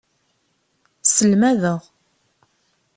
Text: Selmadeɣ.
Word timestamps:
Selmadeɣ. 1.15 1.79